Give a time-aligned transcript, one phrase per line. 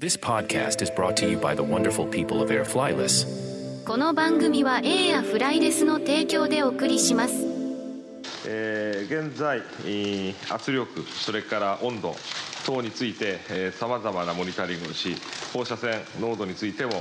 [0.00, 3.26] This podcast is brought to you by the wonderful people of Air Flyless.
[3.86, 7.55] この番組は A やフライレスの提供でお送りします。
[8.46, 12.16] えー現在、えー圧力それから温度
[12.64, 15.16] 等についてさまざまなモニタリングをし
[15.52, 16.92] 放射線濃度についても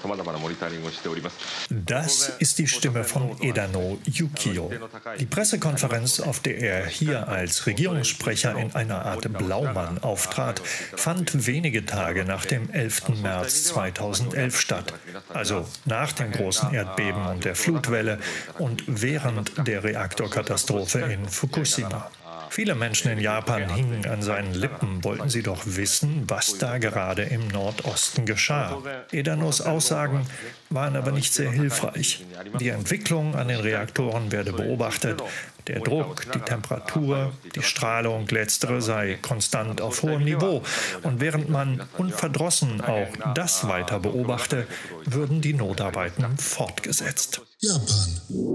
[0.00, 4.70] さまざまなモニタリングをしております Das ist die Stimme von Edano Yukio.
[5.18, 11.84] Die Pressekonferenz, auf der er hier als Regierungssprecher in einer Art Blaumann auftrat, fand wenige
[11.86, 13.20] Tage nach dem 11.
[13.22, 14.94] März 2011 statt.
[15.32, 18.18] Also nach dem großen Erdbeben und der Flutwelle
[18.58, 22.11] und während der Reaktorkatastrophe in Fukushima.
[22.49, 27.23] Viele Menschen in Japan hingen an seinen Lippen, wollten sie doch wissen, was da gerade
[27.23, 28.81] im Nordosten geschah.
[29.11, 30.25] Edanos Aussagen
[30.69, 32.25] waren aber nicht sehr hilfreich.
[32.59, 35.21] Die Entwicklung an den Reaktoren werde beobachtet.
[35.67, 40.61] Der Druck, die Temperatur, die Strahlung, letztere sei konstant auf hohem Niveau.
[41.01, 44.67] Und während man unverdrossen auch das weiter beobachte,
[45.05, 47.41] würden die Notarbeiten fortgesetzt.
[47.59, 48.54] Japan.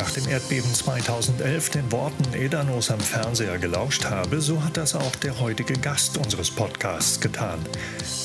[0.00, 5.14] Nach dem Erdbeben 2011 den Worten Edanos am Fernseher gelauscht habe, so hat das auch
[5.16, 7.58] der heutige Gast unseres Podcasts getan.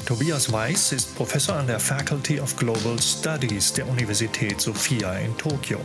[0.05, 5.79] Tobias Weiß ist Professor an der Faculty of Global Studies der Universität Sophia in Tokio.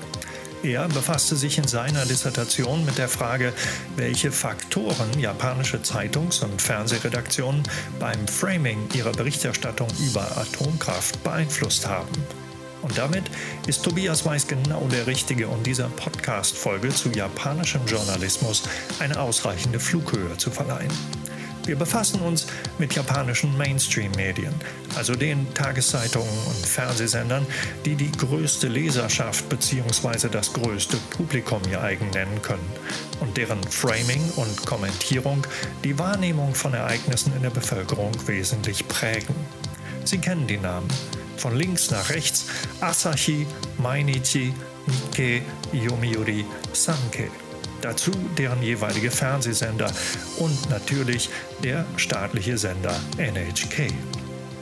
[0.63, 3.53] Er befasste sich in seiner Dissertation mit der Frage,
[3.97, 7.65] welche Faktoren japanische Zeitungs- und Fernsehredaktionen
[7.99, 12.13] beim Framing ihrer Berichterstattung über Atomkraft beeinflusst haben.
[12.91, 13.31] Und damit
[13.69, 18.65] ist Tobias Weiß genau der Richtige, um dieser Podcast-Folge zu japanischem Journalismus
[18.99, 20.91] eine ausreichende Flughöhe zu verleihen.
[21.67, 22.49] Wir befassen uns
[22.81, 24.53] mit japanischen Mainstream-Medien,
[24.97, 27.47] also den Tageszeitungen und Fernsehsendern,
[27.85, 30.29] die die größte Leserschaft bzw.
[30.29, 32.73] das größte Publikum ihr eigen nennen können
[33.21, 35.47] und deren Framing und Kommentierung
[35.85, 39.37] die Wahrnehmung von Ereignissen in der Bevölkerung wesentlich prägen.
[40.05, 40.89] Sie kennen die Namen
[41.41, 42.45] von links nach rechts
[42.81, 43.47] Asahi,
[43.79, 44.53] Mainichi,
[44.87, 45.43] Nikkei,
[45.73, 47.31] Yomiuri, Sankei.
[47.81, 49.91] Dazu deren jeweilige Fernsehsender
[50.39, 51.31] und natürlich
[51.65, 53.91] der staatliche Sender NHK.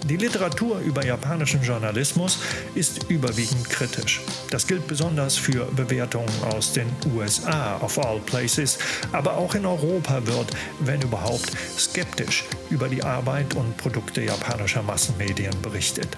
[0.05, 2.38] Die Literatur über japanischen Journalismus
[2.77, 4.21] ist überwiegend kritisch.
[4.50, 8.78] Das gilt besonders für Bewertungen aus den USA of all places,
[9.12, 15.61] aber auch in Europa wird, wenn überhaupt, skeptisch über die Arbeit und Produkte japanischer Massenmedien
[15.61, 16.17] berichtet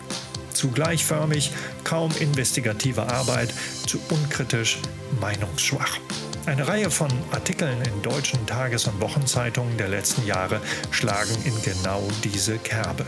[0.53, 1.53] zu gleichförmig,
[1.84, 3.53] kaum investigative Arbeit,
[3.87, 4.78] zu unkritisch,
[5.21, 5.99] meinungsschwach.
[6.47, 12.03] Eine Reihe von Artikeln in deutschen Tages- und Wochenzeitungen der letzten Jahre schlagen in genau
[12.25, 13.05] diese Kerbe.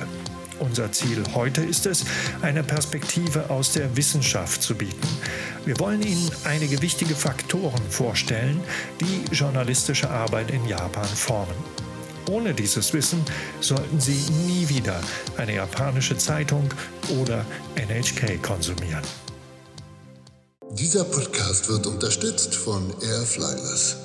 [0.59, 2.05] Unser Ziel heute ist es,
[2.43, 5.09] eine Perspektive aus der Wissenschaft zu bieten.
[5.65, 8.61] Wir wollen Ihnen einige wichtige Faktoren vorstellen,
[9.01, 11.82] die journalistische Arbeit in Japan formen.
[12.31, 13.25] Ohne dieses Wissen
[13.61, 15.01] sollten Sie nie wieder
[15.37, 16.69] eine japanische Zeitung
[17.21, 17.45] oder
[17.75, 19.03] NHK konsumieren.
[20.71, 24.02] Dieser Podcast wird unterstützt von Air Flyless.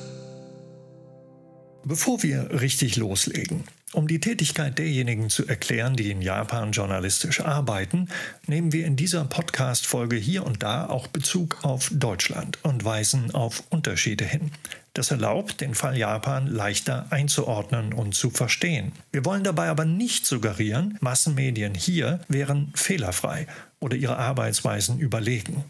[1.83, 8.09] Bevor wir richtig loslegen, um die Tätigkeit derjenigen zu erklären, die in Japan journalistisch arbeiten,
[8.45, 13.63] nehmen wir in dieser Podcast-Folge hier und da auch Bezug auf Deutschland und weisen auf
[13.69, 14.51] Unterschiede hin.
[14.93, 18.91] Das erlaubt, den Fall Japan leichter einzuordnen und zu verstehen.
[19.11, 23.47] Wir wollen dabei aber nicht suggerieren, Massenmedien hier wären fehlerfrei
[23.79, 25.63] oder ihre Arbeitsweisen überlegen.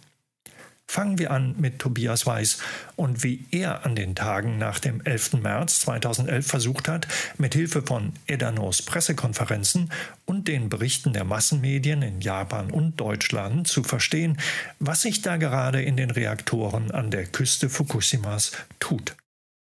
[0.90, 2.60] Fangen wir an mit Tobias Weiß
[2.96, 5.34] und wie er an den Tagen nach dem 11.
[5.34, 9.92] März 2011 versucht hat, mit Hilfe von Edanos Pressekonferenzen
[10.26, 14.38] und den Berichten der Massenmedien in Japan und Deutschland zu verstehen,
[14.80, 19.16] was sich da gerade in den Reaktoren an der Küste Fukushimas tut.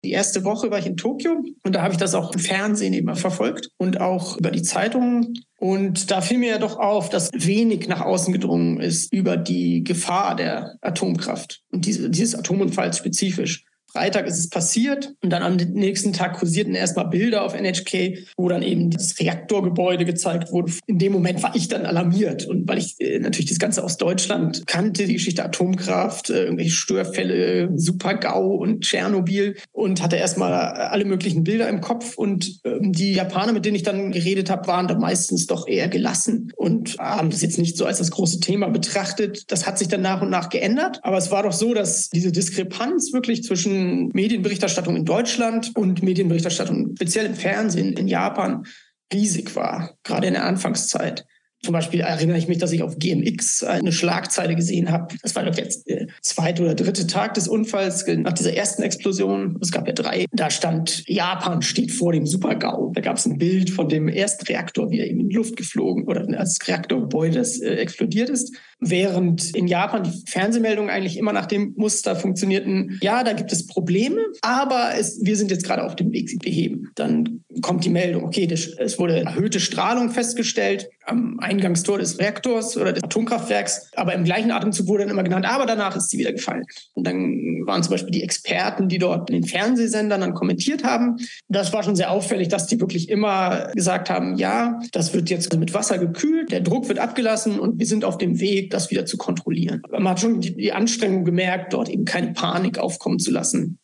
[0.05, 2.93] Die erste Woche war ich in Tokio und da habe ich das auch im Fernsehen
[2.93, 5.33] immer verfolgt und auch über die Zeitungen.
[5.57, 9.83] Und da fiel mir ja doch auf, dass wenig nach außen gedrungen ist über die
[9.83, 13.65] Gefahr der Atomkraft und diese, dieses Atomunfalls spezifisch.
[13.95, 18.49] Freitag ist es passiert und dann am nächsten Tag kursierten erstmal Bilder auf NHK, wo
[18.49, 20.73] dann eben das Reaktorgebäude gezeigt wurde.
[20.85, 23.95] In dem Moment war ich dann alarmiert und weil ich äh, natürlich das Ganze aus
[23.95, 31.05] Deutschland kannte, die Geschichte Atomkraft, äh, irgendwelche Störfälle, Super-GAU und Tschernobyl und hatte erstmal alle
[31.05, 34.89] möglichen Bilder im Kopf und ähm, die Japaner, mit denen ich dann geredet habe, waren
[34.89, 38.67] da meistens doch eher gelassen und haben das jetzt nicht so als das große Thema
[38.67, 39.49] betrachtet.
[39.53, 42.33] Das hat sich dann nach und nach geändert, aber es war doch so, dass diese
[42.33, 48.65] Diskrepanz wirklich zwischen Medienberichterstattung in Deutschland und Medienberichterstattung speziell im Fernsehen in Japan
[49.13, 51.25] riesig war, gerade in der Anfangszeit.
[51.63, 55.15] Zum Beispiel erinnere ich mich, dass ich auf GMX eine Schlagzeile gesehen habe.
[55.23, 59.57] Das war doch jetzt der zweite oder dritte Tag des Unfalls nach dieser ersten Explosion.
[59.61, 60.25] Es gab ja drei.
[60.31, 62.91] Da stand, Japan steht vor dem Super-GAU.
[62.93, 66.05] Da gab es ein Bild von dem ersten Reaktor, wie er in die Luft geflogen
[66.05, 68.55] oder Reaktorgebäude, das äh, explodiert ist.
[68.79, 73.65] Während in Japan die Fernsehmeldungen eigentlich immer nach dem Muster funktionierten, ja, da gibt es
[73.65, 76.91] Probleme, aber es, wir sind jetzt gerade auf dem Weg, sie beheben.
[76.95, 82.91] Dann kommt die Meldung, okay, es wurde erhöhte Strahlung festgestellt am Eingangstor des Reaktors oder
[82.91, 86.33] des Atomkraftwerks, aber im gleichen Atemzug wurde dann immer genannt, aber danach ist sie wieder
[86.33, 86.65] gefallen.
[86.93, 91.17] Und dann waren zum Beispiel die Experten, die dort in den Fernsehsendern dann kommentiert haben.
[91.47, 95.55] Das war schon sehr auffällig, dass die wirklich immer gesagt haben, ja, das wird jetzt
[95.57, 99.05] mit Wasser gekühlt, der Druck wird abgelassen und wir sind auf dem Weg, das wieder
[99.05, 99.81] zu kontrollieren.
[99.89, 103.79] Man hat schon die Anstrengung gemerkt, dort eben keine Panik aufkommen zu lassen.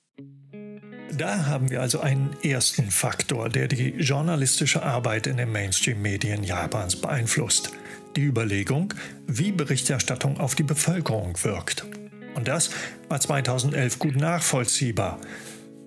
[1.22, 6.96] Da haben wir also einen ersten Faktor, der die journalistische Arbeit in den Mainstream-Medien Japans
[6.96, 7.70] beeinflusst.
[8.16, 8.96] Die Überlegung,
[9.28, 11.86] wie Berichterstattung auf die Bevölkerung wirkt.
[12.34, 12.72] Und das
[13.08, 15.20] war 2011 gut nachvollziehbar.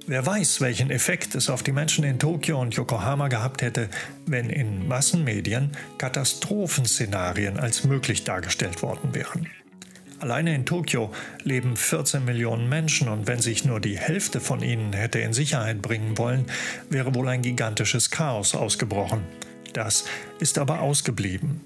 [0.07, 3.89] Wer weiß, welchen Effekt es auf die Menschen in Tokio und Yokohama gehabt hätte,
[4.27, 9.49] wenn in Massenmedien Katastrophenszenarien als möglich dargestellt worden wären.
[10.21, 11.13] Alleine in Tokio
[11.43, 15.83] leben 14 Millionen Menschen und wenn sich nur die Hälfte von ihnen hätte in Sicherheit
[15.83, 16.47] bringen wollen,
[16.89, 19.23] wäre wohl ein gigantisches Chaos ausgebrochen.
[19.73, 20.05] Das
[20.39, 21.61] ist aber ausgeblieben.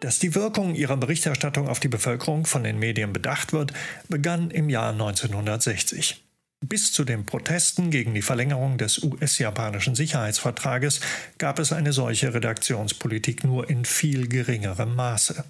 [0.00, 3.72] Dass die Wirkung ihrer Berichterstattung auf die Bevölkerung von den Medien bedacht wird,
[4.08, 6.21] begann im Jahr 1960.
[6.64, 11.00] Bis zu den Protesten gegen die Verlängerung des US-japanischen Sicherheitsvertrages
[11.36, 15.44] gab es eine solche Redaktionspolitik nur in viel geringerem Maße.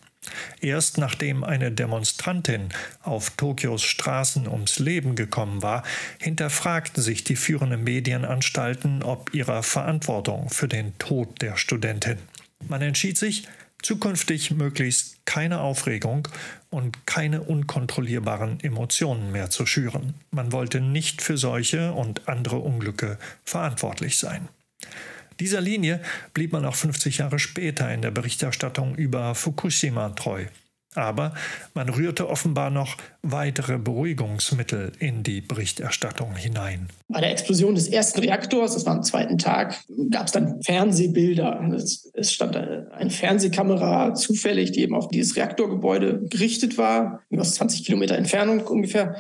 [0.62, 2.70] Erst nachdem eine Demonstrantin
[3.02, 5.82] auf Tokios Straßen ums Leben gekommen war,
[6.18, 12.18] hinterfragten sich die führenden Medienanstalten ob ihrer Verantwortung für den Tod der Studentin.
[12.68, 13.46] Man entschied sich,
[13.82, 16.28] zukünftig möglichst keine Aufregung
[16.72, 20.14] und keine unkontrollierbaren Emotionen mehr zu schüren.
[20.30, 24.48] Man wollte nicht für solche und andere Unglücke verantwortlich sein.
[25.38, 26.00] Dieser Linie
[26.34, 30.46] blieb man auch 50 Jahre später in der Berichterstattung über Fukushima treu.
[30.94, 31.34] Aber
[31.74, 36.88] man rührte offenbar noch weitere Beruhigungsmittel in die Berichterstattung hinein.
[37.08, 41.60] Bei der Explosion des ersten Reaktors, das war am zweiten Tag, gab es dann Fernsehbilder.
[42.14, 48.16] Es stand eine Fernsehkamera zufällig, die eben auf dieses Reaktorgebäude gerichtet war, aus 20 Kilometer
[48.16, 49.16] Entfernung ungefähr.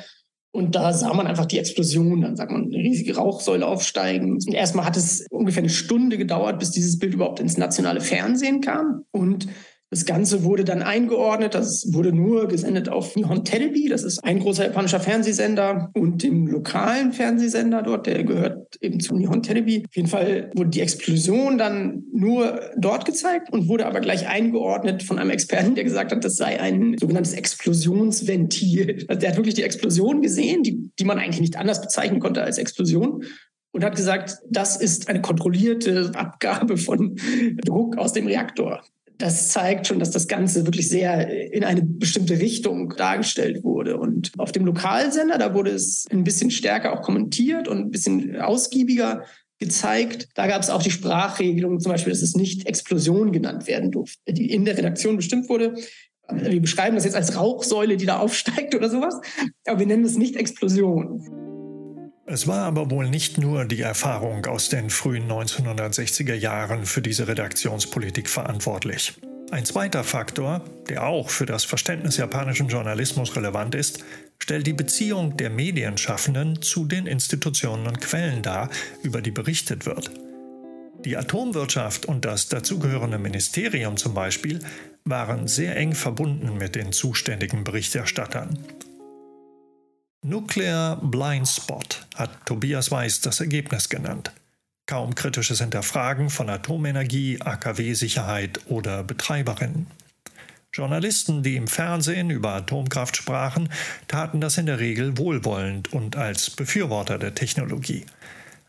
[0.54, 4.32] Und da sah man einfach die Explosion, dann sagt man eine riesige Rauchsäule aufsteigen.
[4.32, 8.60] Und erstmal hat es ungefähr eine Stunde gedauert, bis dieses Bild überhaupt ins nationale Fernsehen
[8.60, 9.06] kam.
[9.12, 9.48] Und
[9.92, 11.54] das Ganze wurde dann eingeordnet.
[11.54, 13.90] Das wurde nur gesendet auf Nihon Telebi.
[13.90, 19.14] Das ist ein großer japanischer Fernsehsender und dem lokalen Fernsehsender dort, der gehört eben zu
[19.14, 19.84] Nihon Telebi.
[19.86, 25.02] Auf jeden Fall wurde die Explosion dann nur dort gezeigt und wurde aber gleich eingeordnet
[25.02, 29.04] von einem Experten, der gesagt hat, das sei ein sogenanntes Explosionsventil.
[29.08, 32.42] Also der hat wirklich die Explosion gesehen, die, die man eigentlich nicht anders bezeichnen konnte
[32.42, 33.24] als Explosion
[33.72, 37.16] und hat gesagt, das ist eine kontrollierte Abgabe von
[37.66, 38.82] Druck aus dem Reaktor
[39.18, 43.96] das zeigt schon, dass das Ganze wirklich sehr in eine bestimmte Richtung dargestellt wurde.
[43.96, 48.36] Und auf dem Lokalsender, da wurde es ein bisschen stärker auch kommentiert und ein bisschen
[48.40, 49.24] ausgiebiger
[49.58, 50.28] gezeigt.
[50.34, 54.32] Da gab es auch die Sprachregelung, zum Beispiel, dass es nicht Explosion genannt werden durfte,
[54.32, 55.74] die in der Redaktion bestimmt wurde.
[56.32, 59.20] Wir beschreiben das jetzt als Rauchsäule, die da aufsteigt oder sowas,
[59.66, 61.51] aber wir nennen es nicht Explosion.
[62.32, 67.28] Es war aber wohl nicht nur die Erfahrung aus den frühen 1960er Jahren für diese
[67.28, 69.20] Redaktionspolitik verantwortlich.
[69.50, 74.02] Ein zweiter Faktor, der auch für das Verständnis japanischen Journalismus relevant ist,
[74.38, 78.70] stellt die Beziehung der Medienschaffenden zu den Institutionen und Quellen dar,
[79.02, 80.10] über die berichtet wird.
[81.04, 84.60] Die Atomwirtschaft und das dazugehörende Ministerium zum Beispiel
[85.04, 88.58] waren sehr eng verbunden mit den zuständigen Berichterstattern.
[90.24, 91.82] Nuclear Blind Spot
[92.14, 94.30] hat Tobias Weiß das Ergebnis genannt.
[94.86, 99.88] Kaum kritisches Hinterfragen von Atomenergie, AKW-Sicherheit oder Betreiberinnen.
[100.72, 103.68] Journalisten, die im Fernsehen über Atomkraft sprachen,
[104.06, 108.06] taten das in der Regel wohlwollend und als Befürworter der Technologie.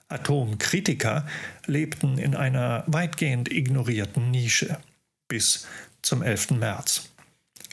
[0.09, 1.27] Atomkritiker
[1.67, 4.79] lebten in einer weitgehend ignorierten Nische
[5.27, 5.67] bis
[6.01, 6.51] zum 11.
[6.51, 7.12] März.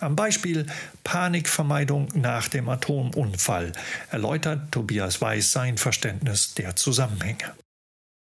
[0.01, 0.67] Am Beispiel
[1.05, 3.73] Panikvermeidung nach dem Atomunfall
[4.11, 7.53] erläutert Tobias Weiß sein Verständnis der Zusammenhänge.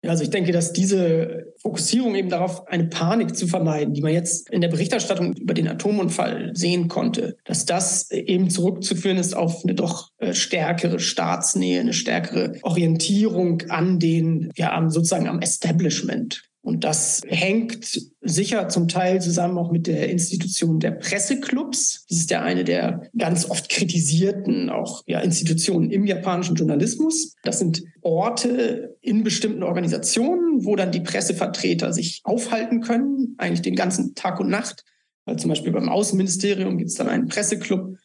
[0.07, 4.51] Also ich denke, dass diese Fokussierung eben darauf, eine Panik zu vermeiden, die man jetzt
[4.51, 9.73] in der Berichterstattung über den Atomunfall sehen konnte, dass das eben zurückzuführen ist auf eine
[9.73, 16.43] doch äh, stärkere Staatsnähe, eine stärkere Orientierung an den, ja, sozusagen am Establishment.
[16.65, 22.07] Und das hängt sicher zum Teil zusammen auch mit der Institution der Presseclubs.
[22.09, 27.35] Das ist ja eine der ganz oft kritisierten auch ja, Institutionen im japanischen Journalismus.
[27.43, 33.75] Das sind Orte in bestimmten Organisationen, wo dann die Pressevertreter sich aufhalten können, eigentlich den
[33.75, 34.83] ganzen Tag und Nacht.
[35.25, 37.95] Weil zum Beispiel beim Außenministerium gibt es dann einen Presseclub,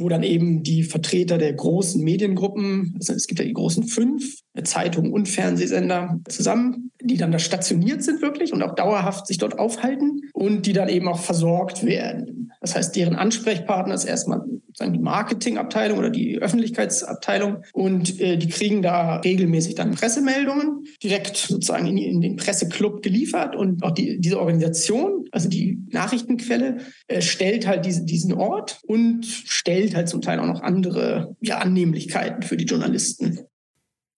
[0.00, 4.40] wo dann eben die Vertreter der großen Mediengruppen, also es gibt ja die großen fünf,
[4.64, 9.58] Zeitungen und Fernsehsender zusammen, die dann da stationiert sind wirklich und auch dauerhaft sich dort
[9.58, 12.39] aufhalten und die dann eben auch versorgt werden.
[12.60, 18.48] Das heißt, deren Ansprechpartner ist erstmal sozusagen die Marketingabteilung oder die Öffentlichkeitsabteilung und äh, die
[18.48, 24.20] kriegen da regelmäßig dann Pressemeldungen direkt sozusagen in, in den Presseclub geliefert und auch die,
[24.20, 30.20] diese Organisation, also die Nachrichtenquelle, äh, stellt halt diese, diesen Ort und stellt halt zum
[30.20, 33.40] Teil auch noch andere ja, Annehmlichkeiten für die Journalisten.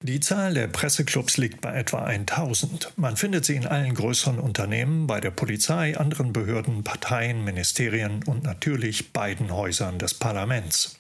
[0.05, 2.93] Die Zahl der Presseclubs liegt bei etwa 1000.
[2.97, 8.43] Man findet sie in allen größeren Unternehmen, bei der Polizei, anderen Behörden, Parteien, Ministerien und
[8.43, 10.99] natürlich beiden Häusern des Parlaments.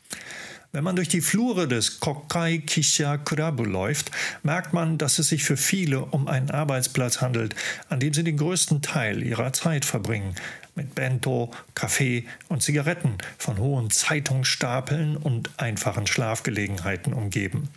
[0.71, 4.13] Wenn man durch die Flure des Kokai Kisha Kurabu läuft,
[4.45, 7.57] merkt man, dass es sich für viele um einen Arbeitsplatz handelt,
[7.89, 10.37] an dem sie den größten Teil ihrer Zeit verbringen,
[10.77, 17.69] mit Bento, Kaffee und Zigaretten von hohen Zeitungsstapeln und einfachen Schlafgelegenheiten umgeben.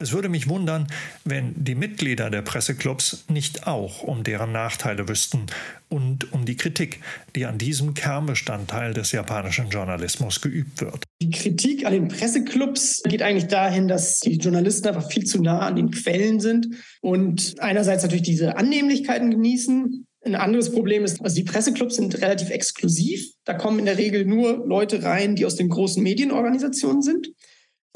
[0.00, 0.86] Es würde mich wundern,
[1.24, 5.46] wenn die Mitglieder der Presseclubs nicht auch um deren Nachteile wüssten
[5.88, 7.00] und um die Kritik,
[7.34, 11.02] die an diesem Kernbestandteil des japanischen Journalismus geübt wird.
[11.20, 15.58] Die Kritik an den Presseclubs geht eigentlich dahin, dass die Journalisten einfach viel zu nah
[15.58, 16.68] an den Quellen sind
[17.00, 22.50] und einerseits natürlich diese Annehmlichkeiten genießen, ein anderes Problem ist, also die Presseclubs sind relativ
[22.50, 23.32] exklusiv.
[23.44, 27.28] Da kommen in der Regel nur Leute rein, die aus den großen Medienorganisationen sind.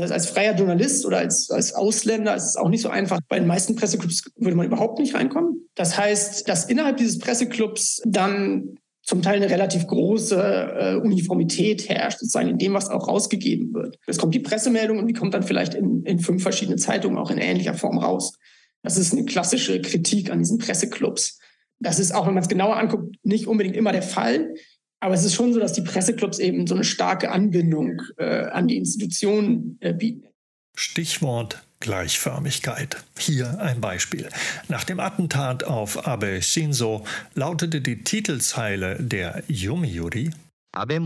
[0.03, 3.21] Heißt, als freier Journalist oder als, als Ausländer ist es auch nicht so einfach.
[3.29, 5.69] Bei den meisten Presseclubs würde man überhaupt nicht reinkommen.
[5.75, 12.21] Das heißt, dass innerhalb dieses Presseclubs dann zum Teil eine relativ große äh, Uniformität herrscht,
[12.21, 13.99] sozusagen in dem, was auch rausgegeben wird.
[14.07, 17.31] Es kommt die Pressemeldung und die kommt dann vielleicht in, in fünf verschiedene Zeitungen auch
[17.31, 18.39] in ähnlicher Form raus.
[18.83, 21.39] Das ist eine klassische Kritik an diesen Presseclubs.
[21.81, 24.55] Das ist auch, wenn man es genauer anguckt, nicht unbedingt immer der Fall.
[25.03, 28.69] Aber es ist schon so, dass die Presseclubs eben so eine starke Anbindung äh, an
[28.69, 30.29] die Institutionen äh, bieten.
[30.77, 33.03] Stichwort Gleichförmigkeit.
[33.19, 34.29] Hier ein Beispiel.
[34.69, 37.05] Nach dem Attentat auf Abe Shinzo
[37.35, 40.31] lautete die Titelzeile der Yomiuri
[40.73, 41.01] Abe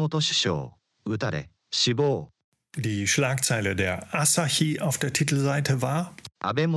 [1.08, 2.28] utare, shibou.
[2.76, 6.68] Die Schlagzeile der Asahi auf der Titelseite war Abe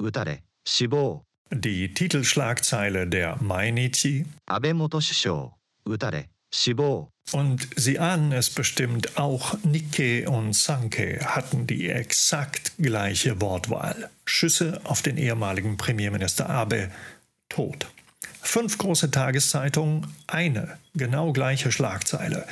[0.00, 1.22] utare, shibou.
[1.52, 4.72] Die Titelschlagzeile der Mainichi Abe
[7.32, 14.10] und Sie ahnen es bestimmt, auch Nikkei und Sanke hatten die exakt gleiche Wortwahl.
[14.24, 16.90] Schüsse auf den ehemaligen Premierminister Abe,
[17.48, 17.88] tot.
[18.42, 22.46] Fünf große Tageszeitungen, eine genau gleiche Schlagzeile.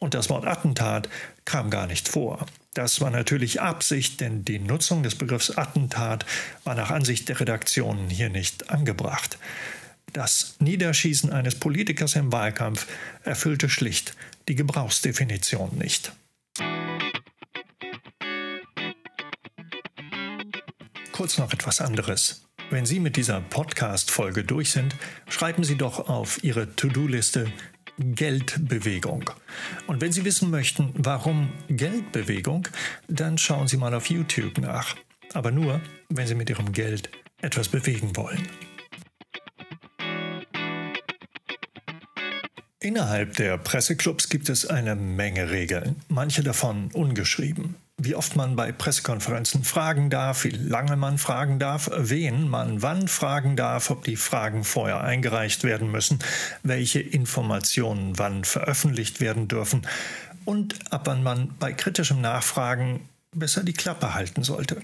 [0.00, 1.08] Und das Wort Attentat
[1.44, 2.46] kam gar nicht vor.
[2.74, 6.26] Das war natürlich Absicht, denn die Nutzung des Begriffs Attentat
[6.64, 9.38] war nach Ansicht der Redaktionen hier nicht angebracht.
[10.16, 12.86] Das Niederschießen eines Politikers im Wahlkampf
[13.24, 14.16] erfüllte schlicht
[14.48, 16.10] die Gebrauchsdefinition nicht.
[21.12, 22.46] Kurz noch etwas anderes.
[22.70, 24.96] Wenn Sie mit dieser Podcast-Folge durch sind,
[25.28, 27.52] schreiben Sie doch auf Ihre To-Do-Liste
[27.98, 29.28] Geldbewegung.
[29.86, 32.68] Und wenn Sie wissen möchten, warum Geldbewegung,
[33.06, 34.96] dann schauen Sie mal auf YouTube nach.
[35.34, 37.10] Aber nur, wenn Sie mit Ihrem Geld
[37.42, 38.48] etwas bewegen wollen.
[42.86, 47.74] Innerhalb der Presseclubs gibt es eine Menge Regeln, manche davon ungeschrieben.
[48.00, 53.08] Wie oft man bei Pressekonferenzen fragen darf, wie lange man fragen darf, wen man wann
[53.08, 56.20] fragen darf, ob die Fragen vorher eingereicht werden müssen,
[56.62, 59.84] welche Informationen wann veröffentlicht werden dürfen
[60.44, 63.00] und ab wann man bei kritischem Nachfragen
[63.34, 64.80] besser die Klappe halten sollte.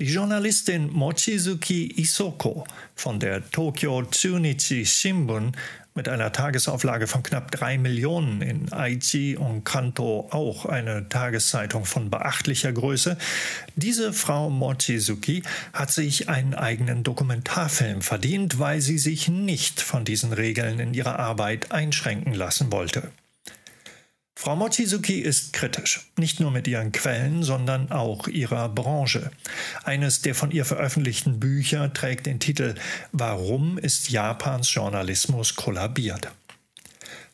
[0.00, 2.66] Die Journalistin Mochizuki Isoko
[2.96, 5.52] von der Tokyo Chunichi Shimbun
[5.96, 12.10] mit einer Tagesauflage von knapp drei Millionen in Aichi und Kanto auch eine Tageszeitung von
[12.10, 13.16] beachtlicher Größe.
[13.76, 20.32] Diese Frau Mochizuki hat sich einen eigenen Dokumentarfilm verdient, weil sie sich nicht von diesen
[20.32, 23.12] Regeln in ihrer Arbeit einschränken lassen wollte.
[24.41, 29.31] Frau Mochizuki ist kritisch, nicht nur mit ihren Quellen, sondern auch ihrer Branche.
[29.83, 32.75] Eines der von ihr veröffentlichten Bücher trägt den Titel
[33.11, 36.31] Warum ist Japans Journalismus kollabiert?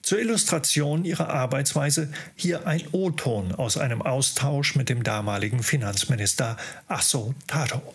[0.01, 6.57] Zur Illustration ihrer Arbeitsweise hier ein O-Ton aus einem Austausch mit dem damaligen Finanzminister
[6.87, 7.93] Asso Taro.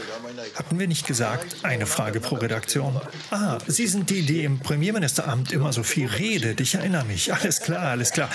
[0.54, 3.00] hatten wir nicht gesagt, eine Frage pro Redaktion?
[3.30, 6.60] Ah, Sie sind die, die im Premierministeramt immer so viel redet.
[6.60, 7.32] Ich erinnere mich.
[7.32, 8.30] Alles klar, alles klar.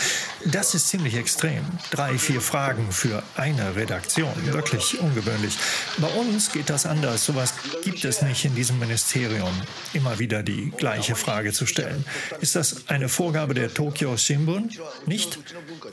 [0.45, 1.63] Das ist ziemlich extrem.
[1.91, 4.31] Drei, vier Fragen für eine Redaktion.
[4.45, 5.57] Wirklich ungewöhnlich.
[5.97, 7.25] Bei uns geht das anders.
[7.25, 7.53] Sowas
[7.83, 9.53] gibt es nicht in diesem Ministerium.
[9.93, 12.05] Immer wieder die gleiche Frage zu stellen.
[12.39, 14.69] Ist das eine Vorgabe der Tokyo Shimbun?
[15.05, 15.39] Nicht?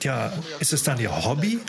[0.01, 1.61] Tja, ist es dann Ihr Hobby?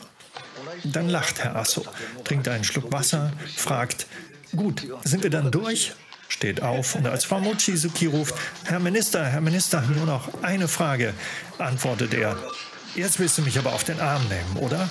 [0.84, 1.86] Dann lacht Herr Asso,
[2.24, 4.08] trinkt einen Schluck Wasser, fragt,
[4.56, 5.94] gut, sind wir dann durch?
[6.28, 11.14] Steht auf und als Frau Mochizuki ruft, Herr Minister, Herr Minister, nur noch eine Frage,
[11.58, 12.38] antwortet er,
[12.96, 14.90] jetzt willst du mich aber auf den Arm nehmen, oder?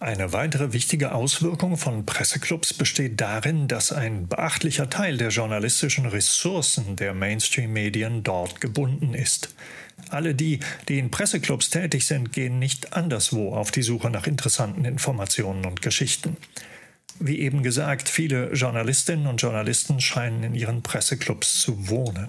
[0.00, 6.94] Eine weitere wichtige Auswirkung von Presseclubs besteht darin, dass ein beachtlicher Teil der journalistischen Ressourcen
[6.94, 9.54] der Mainstream-Medien dort gebunden ist.
[10.10, 14.84] Alle die, die in Presseclubs tätig sind, gehen nicht anderswo auf die Suche nach interessanten
[14.84, 16.36] Informationen und Geschichten.
[17.20, 22.28] Wie eben gesagt, viele Journalistinnen und Journalisten scheinen in ihren Presseclubs zu wohnen.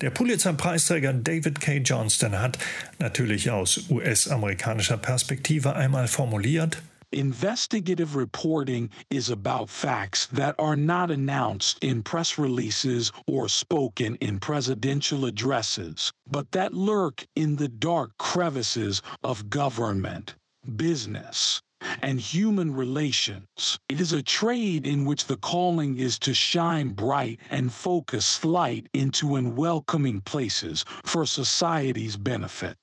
[0.00, 1.76] Der Pulitzer-Preisträger David K.
[1.76, 2.58] Johnston hat
[2.98, 11.78] natürlich aus US-amerikanischer Perspektive einmal formuliert, Investigative reporting is about facts that are not announced
[11.80, 19.02] in press releases or spoken in presidential addresses, but that lurk in the dark crevices
[19.22, 20.34] of government,
[20.74, 21.62] business,
[22.02, 23.78] and human relations.
[23.88, 28.88] It is a trade in which the calling is to shine bright and focus light
[28.92, 32.76] into unwelcoming places for society's benefit.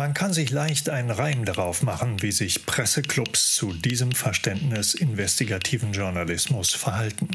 [0.00, 5.92] Man kann sich leicht einen Reim darauf machen, wie sich Presseclubs zu diesem Verständnis investigativen
[5.92, 7.28] Journalismus verhalten.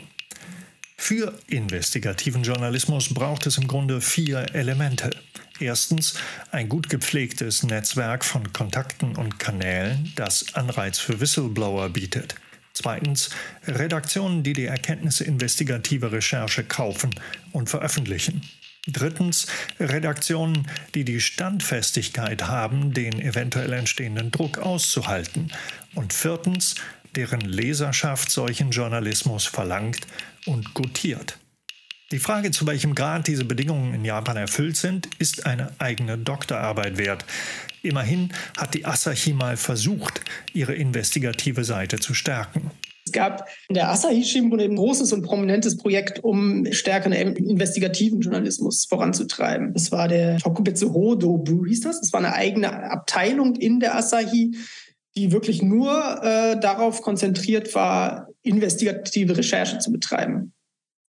[0.97, 5.11] Für investigativen Journalismus braucht es im Grunde vier Elemente.
[5.59, 6.15] Erstens
[6.49, 12.33] ein gut gepflegtes Netzwerk von Kontakten und Kanälen, das Anreiz für Whistleblower bietet.
[12.73, 13.29] Zweitens
[13.67, 17.13] Redaktionen, die die Erkenntnisse investigativer Recherche kaufen
[17.51, 18.41] und veröffentlichen.
[18.87, 19.47] Drittens
[19.79, 25.51] Redaktionen, die die Standfestigkeit haben, den eventuell entstehenden Druck auszuhalten.
[25.95, 26.75] Und viertens,
[27.15, 30.05] deren Leserschaft solchen Journalismus verlangt
[30.45, 31.39] und gutiert.
[32.11, 36.99] Die Frage, zu welchem Grad diese Bedingungen in Japan erfüllt sind, ist eine eigene Doktorarbeit
[36.99, 37.25] wert.
[37.81, 40.21] Immerhin hat die Asahi mal versucht,
[40.53, 42.69] ihre investigative Seite zu stärken.
[43.05, 48.85] Es gab in der Asahi Shimbun ein großes und prominentes Projekt, um stärkeren investigativen Journalismus
[48.85, 49.73] voranzutreiben.
[49.73, 52.01] Das war der Tokubetsu Hodobu, hieß das.
[52.01, 54.55] Das war eine eigene Abteilung in der Asahi,
[55.15, 55.91] die wirklich nur
[56.23, 60.53] äh, darauf konzentriert war, investigative Recherche zu betreiben.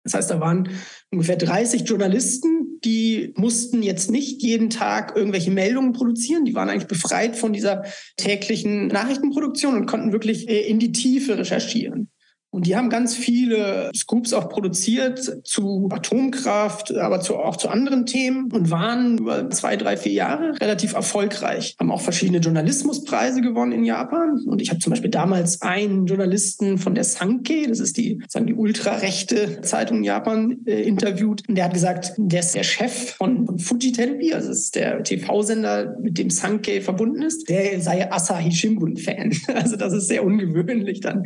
[0.05, 0.69] Das heißt, da waren
[1.11, 6.45] ungefähr 30 Journalisten, die mussten jetzt nicht jeden Tag irgendwelche Meldungen produzieren.
[6.45, 7.85] Die waren eigentlich befreit von dieser
[8.17, 12.11] täglichen Nachrichtenproduktion und konnten wirklich äh, in die Tiefe recherchieren.
[12.57, 18.07] Und die haben ganz viele Scoops auch produziert zu Atomkraft, aber zu, auch zu anderen
[18.07, 21.77] Themen und waren über zwei, drei, vier Jahre relativ erfolgreich.
[21.79, 24.41] Haben auch verschiedene Journalismuspreise gewonnen in Japan.
[24.47, 28.47] Und ich habe zum Beispiel damals einen Journalisten von der Sankei, das ist die, sagen
[28.47, 31.47] die ultrarechte Zeitung in Japan, äh, interviewt.
[31.47, 34.77] Und der hat gesagt, der ist der Chef von, von Fuji Telebi, also das ist
[34.77, 37.51] der TV-Sender, mit dem Sankei verbunden ist.
[37.51, 39.35] Der sei Asahi Shimbun-Fan.
[39.57, 41.25] Also das ist sehr ungewöhnlich dann.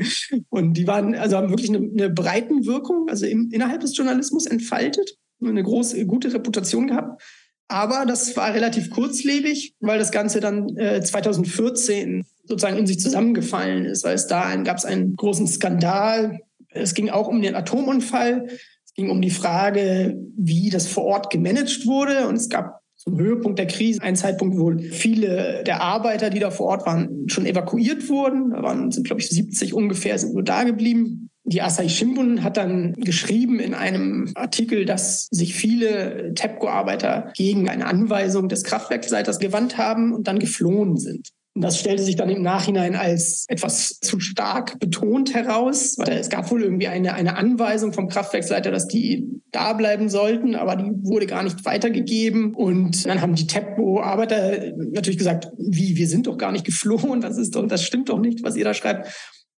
[0.49, 5.17] Und die waren also haben wirklich eine, eine Breitenwirkung, also im, innerhalb des Journalismus entfaltet,
[5.43, 7.23] eine große, gute Reputation gehabt.
[7.69, 13.85] Aber das war relativ kurzlebig, weil das Ganze dann äh, 2014 sozusagen in sich zusammengefallen
[13.85, 16.41] ist, weil es da gab es einen großen Skandal.
[16.71, 18.49] Es ging auch um den Atomunfall.
[18.85, 22.27] Es ging um die Frage, wie das vor Ort gemanagt wurde.
[22.27, 26.51] Und es gab zum Höhepunkt der Krise einen Zeitpunkt, wo viele der Arbeiter, die da
[26.51, 28.51] vor Ort waren, schon evakuiert wurden.
[28.51, 31.31] Da waren, sind, glaube ich, 70 ungefähr, sind nur da geblieben.
[31.45, 37.87] Die Asahi Shimbun hat dann geschrieben in einem Artikel, dass sich viele TEPCO-Arbeiter gegen eine
[37.87, 41.31] Anweisung des Kraftwerksleiters gewandt haben und dann geflohen sind.
[41.55, 45.97] Das stellte sich dann im Nachhinein als etwas zu stark betont heraus.
[45.99, 50.55] Weil es gab wohl irgendwie eine, eine Anweisung vom Kraftwerksleiter, dass die da bleiben sollten,
[50.55, 52.55] aber die wurde gar nicht weitergegeben.
[52.55, 57.37] Und dann haben die TEPCO-Arbeiter natürlich gesagt, wie, wir sind doch gar nicht geflohen, das
[57.37, 59.09] ist doch, das stimmt doch nicht, was ihr da schreibt.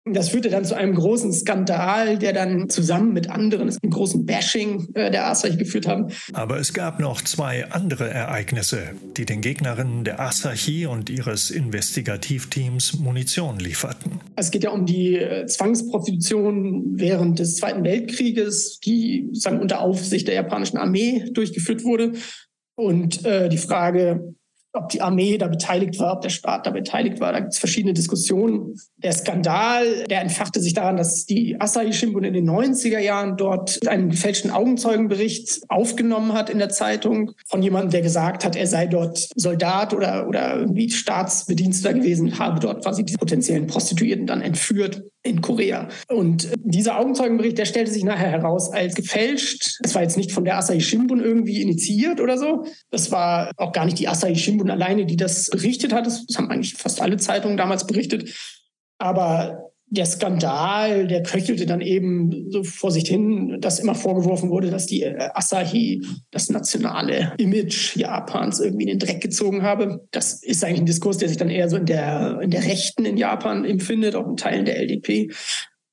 [0.05, 4.87] Das führte dann zu einem großen Skandal, der dann zusammen mit anderen einen großen Bashing
[4.95, 6.07] äh, der Asahi geführt haben.
[6.33, 12.97] Aber es gab noch zwei andere Ereignisse, die den Gegnerinnen der Asahi und ihres Investigativteams
[12.97, 14.19] Munition lieferten.
[14.35, 20.27] Es geht ja um die äh, Zwangsprostitution während des Zweiten Weltkrieges, die sagen, unter Aufsicht
[20.27, 22.13] der japanischen Armee durchgeführt wurde.
[22.75, 24.33] Und äh, die Frage,
[24.73, 27.33] ob die Armee da beteiligt war, ob der Staat da beteiligt war.
[27.33, 28.75] Da gibt es verschiedene Diskussionen.
[28.97, 33.85] Der Skandal, der entfachte sich daran, dass die Asahi Shimbun in den 90er Jahren dort
[33.87, 38.87] einen gefälschten Augenzeugenbericht aufgenommen hat in der Zeitung von jemandem, der gesagt hat, er sei
[38.87, 45.03] dort Soldat oder, oder irgendwie Staatsbediensteter gewesen, habe dort quasi die potenziellen Prostituierten dann entführt
[45.23, 45.87] in Korea.
[46.07, 49.79] Und dieser Augenzeugenbericht, der stellte sich nachher heraus als gefälscht.
[49.83, 52.65] Es war jetzt nicht von der Asahi Shimbun irgendwie initiiert oder so.
[52.89, 56.07] Das war auch gar nicht die Asahi Shimbun alleine, die das berichtet hat.
[56.07, 58.35] Das haben eigentlich fast alle Zeitungen damals berichtet.
[58.97, 64.71] Aber der Skandal, der köchelte dann eben so vor sich hin, dass immer vorgeworfen wurde,
[64.71, 66.01] dass die äh, Asahi
[66.31, 70.07] das nationale Image Japans irgendwie in den Dreck gezogen habe.
[70.11, 73.03] Das ist eigentlich ein Diskurs, der sich dann eher so in der, in der Rechten
[73.03, 75.29] in Japan empfindet, auch in Teilen der LDP.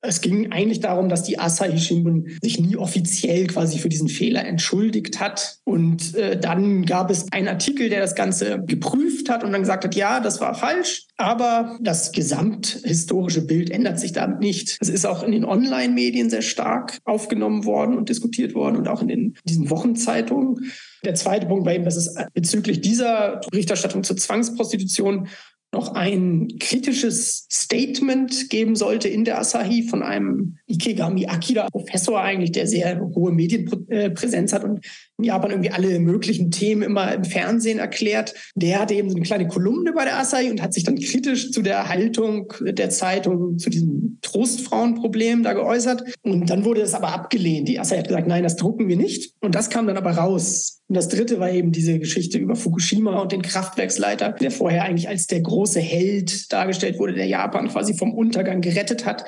[0.00, 4.44] Es ging eigentlich darum, dass die Asahi Shimbun sich nie offiziell quasi für diesen Fehler
[4.44, 5.58] entschuldigt hat.
[5.64, 9.84] Und äh, dann gab es einen Artikel, der das Ganze geprüft hat und dann gesagt
[9.84, 14.78] hat, ja, das war falsch, aber das gesamthistorische Bild ändert sich damit nicht.
[14.80, 19.02] Es ist auch in den Online-Medien sehr stark aufgenommen worden und diskutiert worden und auch
[19.02, 20.70] in den, diesen Wochenzeitungen.
[21.04, 25.28] Der zweite Punkt war eben, dass es bezüglich dieser Berichterstattung zur Zwangsprostitution
[25.72, 32.52] noch ein kritisches Statement geben sollte in der Asahi von einem Ikegami Akira, Professor eigentlich,
[32.52, 34.64] der sehr hohe Medienpräsenz hat.
[34.64, 34.85] Und
[35.20, 38.35] Japan irgendwie alle möglichen Themen immer im Fernsehen erklärt.
[38.54, 41.50] Der hatte eben so eine kleine Kolumne bei der Asahi und hat sich dann kritisch
[41.50, 46.04] zu der Haltung der Zeitung zu diesem Trostfrauenproblem da geäußert.
[46.22, 47.68] Und dann wurde es aber abgelehnt.
[47.68, 49.33] Die Asahi hat gesagt, nein, das drucken wir nicht.
[49.40, 50.83] Und das kam dann aber raus.
[50.88, 55.09] Und das dritte war eben diese Geschichte über Fukushima und den Kraftwerksleiter, der vorher eigentlich
[55.09, 59.24] als der große Held dargestellt wurde, der Japan quasi vom Untergang gerettet hat.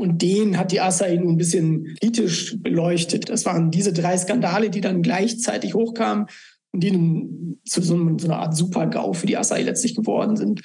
[0.00, 3.28] Und den hat die Asahi nun ein bisschen kritisch beleuchtet.
[3.28, 6.24] Das waren diese drei Skandale, die dann gleichzeitig hochkamen
[6.72, 10.62] und die nun zu so, einer Art Super-GAU für die Asahi letztlich geworden sind.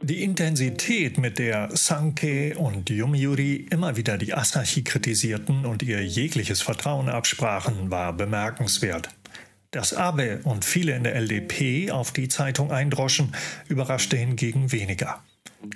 [0.00, 6.62] Die Intensität, mit der Sankei und Yomiuri immer wieder die Asahi kritisierten und ihr jegliches
[6.62, 9.10] Vertrauen absprachen, war bemerkenswert.
[9.72, 13.34] Dass Abe und viele in der LDP auf die Zeitung eindroschen,
[13.68, 15.22] überraschte hingegen weniger.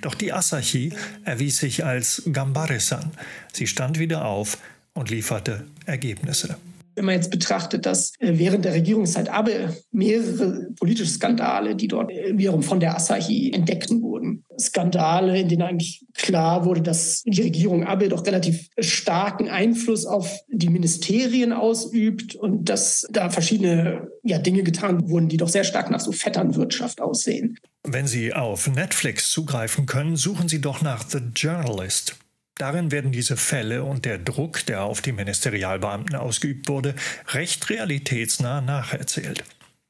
[0.01, 3.11] Doch die Asahi erwies sich als Gambare-san.
[3.53, 4.57] Sie stand wieder auf
[4.93, 6.57] und lieferte Ergebnisse.
[6.99, 12.11] Wenn man jetzt betrachtet, dass äh, während der Regierungszeit Abe mehrere politische Skandale, die dort
[12.11, 14.43] äh, wiederum von der Asahi entdeckten wurden.
[14.59, 20.41] Skandale, in denen eigentlich klar wurde, dass die Regierung Abe doch relativ starken Einfluss auf
[20.49, 25.89] die Ministerien ausübt und dass da verschiedene ja, Dinge getan wurden, die doch sehr stark
[25.91, 27.57] nach so Vetternwirtschaft aussehen.
[27.83, 32.17] Wenn Sie auf Netflix zugreifen können, suchen Sie doch nach The Journalist.
[32.59, 36.93] Darin werden diese Fälle und der Druck, der auf die Ministerialbeamten ausgeübt wurde,
[37.29, 39.45] recht realitätsnah nacherzählt.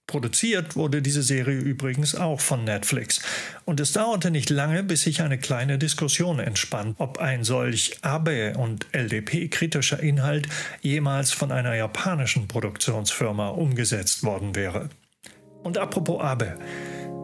[0.06, 3.22] Produziert wurde diese Serie übrigens auch von Netflix.
[3.66, 8.54] Und es dauerte nicht lange, bis sich eine kleine Diskussion entspann, ob ein solch Abe-
[8.56, 10.48] und LDP-kritischer Inhalt
[10.82, 14.90] jemals von einer japanischen Produktionsfirma umgesetzt worden wäre.
[15.64, 16.56] Und apropos Abe.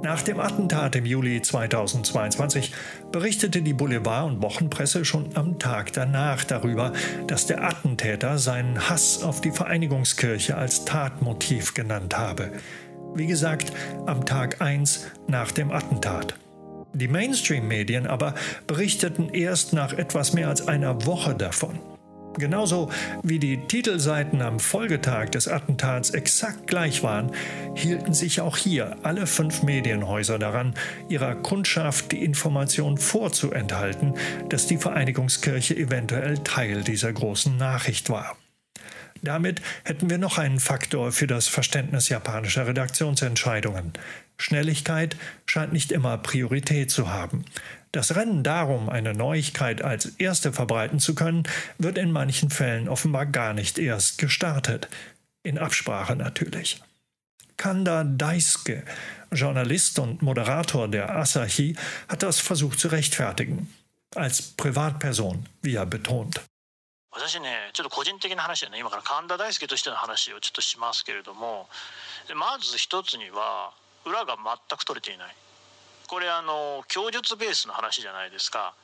[0.04, 2.72] Nach dem Attentat im Juli 2022
[3.12, 6.94] berichtete die Boulevard- und Wochenpresse schon am Tag danach darüber,
[7.26, 12.52] dass der Attentäter seinen Hass auf die Vereinigungskirche als Tatmotiv genannt habe.
[13.16, 13.72] Wie gesagt,
[14.06, 16.36] am Tag 1 nach dem Attentat.
[16.94, 18.36] Die Mainstream-Medien aber
[18.68, 21.80] berichteten erst nach etwas mehr als einer Woche davon.
[22.38, 22.92] Genauso
[23.24, 27.32] wie die Titelseiten am Folgetag des Attentats exakt gleich waren,
[27.76, 30.74] hielten sich auch hier alle fünf Medienhäuser daran,
[31.08, 34.16] ihrer Kundschaft die Information vorzuenthalten,
[34.50, 38.36] dass die Vereinigungskirche eventuell Teil dieser großen Nachricht war.
[39.22, 43.94] Damit hätten wir noch einen Faktor für das Verständnis japanischer Redaktionsentscheidungen.
[44.38, 47.46] Schnelligkeit scheint nicht immer Priorität zu haben.
[47.95, 51.43] Das Rennen darum, eine Neuigkeit als erste verbreiten zu können,
[51.79, 54.89] wird in manchen Fällen offenbar gar nicht erst gestartet.
[55.43, 56.81] In Absprache natürlich.
[57.57, 58.85] Kanda Daisuke,
[59.33, 61.77] Journalist und Moderator der Asahi,
[62.09, 63.75] hat das versucht zu rechtfertigen.
[64.15, 66.41] Als Privatperson, wie er betont.
[67.13, 71.69] 私ねちょっと個人的な話でね今から神田大輔としての話をちょっとしますけれども
[72.37, 73.73] まず一つには
[74.07, 75.35] 裏が全く取れていない
[76.09, 78.75] これあの供述ベースの話じゃないですか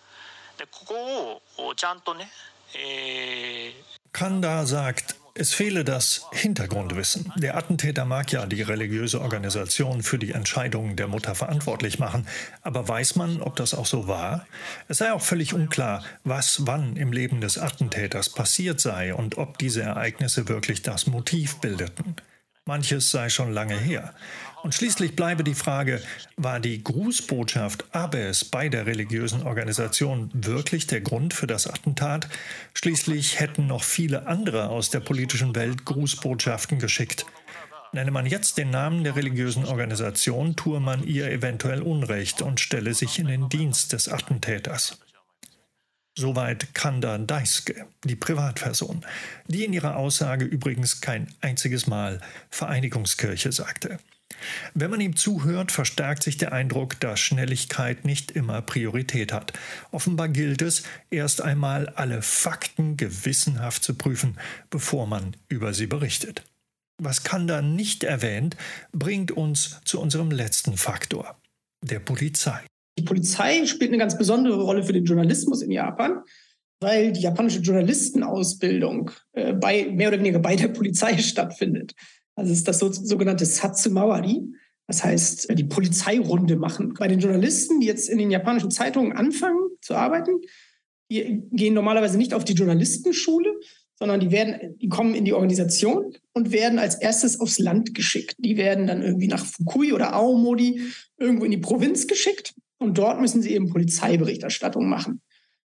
[4.12, 7.30] Kanda sagt, es fehle das Hintergrundwissen.
[7.36, 12.26] Der Attentäter mag ja die religiöse Organisation für die Entscheidungen der Mutter verantwortlich machen.
[12.62, 14.46] Aber weiß man, ob das auch so war?
[14.88, 19.58] Es sei auch völlig unklar, was wann im Leben des Attentäters passiert sei und ob
[19.58, 22.16] diese Ereignisse wirklich das Motiv bildeten.
[22.64, 24.14] Manches sei schon lange her.
[24.63, 26.01] Und schließlich bleibe die Frage,
[26.37, 32.27] war die Grußbotschaft Abes bei der religiösen Organisation wirklich der Grund für das Attentat?
[32.75, 37.25] Schließlich hätten noch viele andere aus der politischen Welt Grußbotschaften geschickt.
[37.91, 42.93] Nenne man jetzt den Namen der religiösen Organisation, tue man ihr eventuell Unrecht und stelle
[42.93, 44.99] sich in den Dienst des Attentäters.
[46.15, 49.05] Soweit Kanda Deiske, die Privatperson,
[49.47, 53.97] die in ihrer Aussage übrigens kein einziges Mal Vereinigungskirche sagte.
[54.73, 59.53] Wenn man ihm zuhört, verstärkt sich der Eindruck, dass Schnelligkeit nicht immer Priorität hat.
[59.91, 64.37] Offenbar gilt es, erst einmal alle Fakten gewissenhaft zu prüfen,
[64.69, 66.43] bevor man über sie berichtet.
[67.01, 68.55] Was Kanda nicht erwähnt,
[68.91, 71.35] bringt uns zu unserem letzten Faktor,
[71.83, 72.61] der Polizei.
[72.99, 76.21] Die Polizei spielt eine ganz besondere Rolle für den Journalismus in Japan,
[76.79, 81.93] weil die japanische Journalistenausbildung äh, bei, mehr oder weniger bei der Polizei stattfindet.
[82.41, 84.41] Also es ist das so, sogenannte Satsumawari.
[84.87, 86.95] Das heißt, die Polizeirunde machen.
[86.97, 90.41] Bei den Journalisten, die jetzt in den japanischen Zeitungen anfangen zu arbeiten,
[91.11, 93.53] die gehen normalerweise nicht auf die Journalistenschule,
[93.99, 98.35] sondern die werden, die kommen in die Organisation und werden als erstes aufs Land geschickt.
[98.39, 100.81] Die werden dann irgendwie nach Fukui oder Aomori
[101.19, 105.21] irgendwo in die Provinz geschickt und dort müssen sie eben Polizeiberichterstattung machen.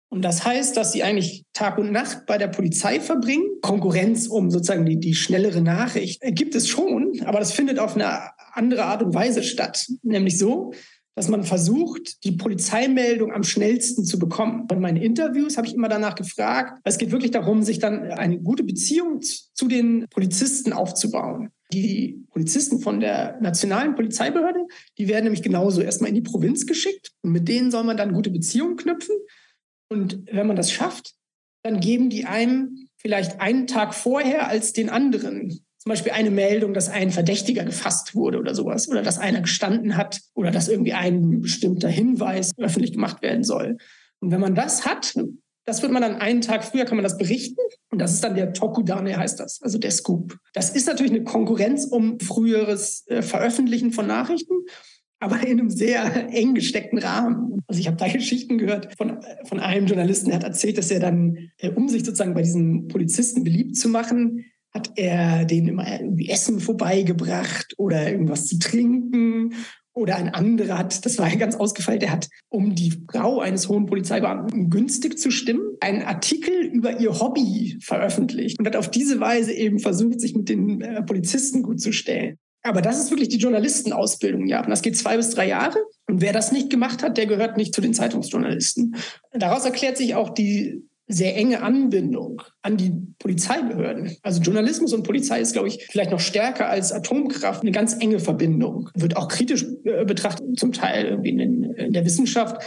[0.09, 3.45] Und das heißt, dass sie eigentlich Tag und Nacht bei der Polizei verbringen.
[3.61, 8.31] Konkurrenz um sozusagen die, die schnellere Nachricht gibt es schon, aber das findet auf eine
[8.53, 9.85] andere Art und Weise statt.
[10.03, 10.71] Nämlich so,
[11.17, 14.67] dass man versucht, die Polizeimeldung am schnellsten zu bekommen.
[14.71, 16.79] In meinen Interviews habe ich immer danach gefragt.
[16.83, 21.49] Es geht wirklich darum, sich dann eine gute Beziehung zu den Polizisten aufzubauen.
[21.73, 24.67] Die Polizisten von der nationalen Polizeibehörde,
[24.99, 27.11] die werden nämlich genauso erstmal in die Provinz geschickt.
[27.23, 29.15] Und mit denen soll man dann gute Beziehungen knüpfen.
[29.89, 31.13] Und wenn man das schafft,
[31.63, 36.73] dann geben die einem vielleicht einen Tag vorher als den anderen zum Beispiel eine Meldung,
[36.73, 40.91] dass ein Verdächtiger gefasst wurde oder sowas oder dass einer gestanden hat oder dass irgendwie
[40.91, 43.77] ein bestimmter Hinweis öffentlich gemacht werden soll.
[44.19, 45.15] Und wenn man das hat,
[45.63, 47.61] das wird man dann einen Tag früher, kann man das berichten.
[47.89, 50.37] Und das ist dann der Tokudane, heißt das, also der Scoop.
[50.51, 54.55] Das ist natürlich eine Konkurrenz um früheres äh, Veröffentlichen von Nachrichten
[55.19, 57.59] aber in einem sehr eng gesteckten Rahmen.
[57.67, 60.99] Also ich habe da Geschichten gehört von, von einem Journalisten, der hat erzählt, dass er
[60.99, 65.91] dann, äh, um sich sozusagen bei diesen Polizisten beliebt zu machen, hat er denen immer
[65.99, 69.53] irgendwie Essen vorbeigebracht oder irgendwas zu trinken.
[69.93, 73.87] Oder ein anderer hat, das war ganz ausgefeilt, der hat, um die Frau eines hohen
[73.87, 79.53] Polizeibeamten günstig zu stimmen, einen Artikel über ihr Hobby veröffentlicht und hat auf diese Weise
[79.53, 82.37] eben versucht, sich mit den äh, Polizisten gut zu stellen.
[82.63, 84.69] Aber das ist wirklich die Journalistenausbildung in Japan.
[84.69, 85.77] Das geht zwei bis drei Jahre.
[86.07, 88.95] Und wer das nicht gemacht hat, der gehört nicht zu den Zeitungsjournalisten.
[89.31, 94.17] Daraus erklärt sich auch die sehr enge Anbindung an die Polizeibehörden.
[94.23, 98.19] Also Journalismus und Polizei ist, glaube ich, vielleicht noch stärker als Atomkraft eine ganz enge
[98.19, 98.89] Verbindung.
[98.93, 102.61] Wird auch kritisch äh, betrachtet, zum Teil irgendwie in, der Wissenschaft.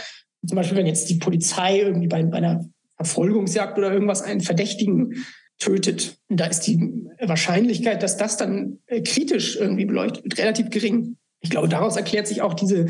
[0.45, 5.23] Zum Beispiel, wenn jetzt die Polizei irgendwie bei, bei einer Verfolgungsjagd oder irgendwas einen Verdächtigen
[5.61, 6.17] tötet.
[6.27, 11.17] Da ist die Wahrscheinlichkeit, dass das dann äh, kritisch irgendwie beleuchtet relativ gering.
[11.39, 12.87] Ich glaube, daraus erklärt sich auch diese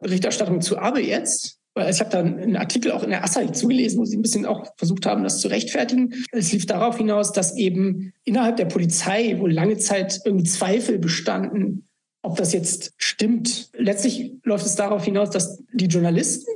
[0.00, 1.56] Berichterstattung zu Abe jetzt.
[1.74, 4.44] Weil ich habe da einen Artikel auch in der Assai zugelesen, wo sie ein bisschen
[4.44, 6.12] auch versucht haben, das zu rechtfertigen.
[6.32, 11.86] Es lief darauf hinaus, dass eben innerhalb der Polizei wohl lange Zeit irgendwie Zweifel bestanden,
[12.22, 13.70] ob das jetzt stimmt.
[13.74, 16.50] Letztlich läuft es darauf hinaus, dass die Journalisten,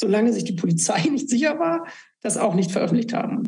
[0.00, 1.86] solange sich die Polizei nicht sicher war,
[2.22, 3.44] das auch nicht veröffentlicht haben.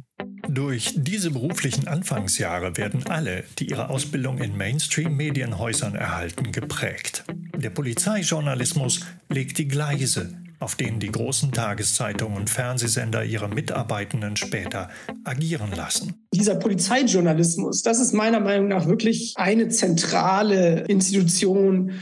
[0.49, 7.25] Durch diese beruflichen Anfangsjahre werden alle, die ihre Ausbildung in Mainstream-Medienhäusern erhalten, geprägt.
[7.57, 14.89] Der Polizeijournalismus legt die Gleise, auf denen die großen Tageszeitungen und Fernsehsender ihre Mitarbeitenden später
[15.25, 16.15] agieren lassen.
[16.33, 21.93] Dieser Polizeijournalismus, das ist meiner Meinung nach wirklich eine zentrale Institution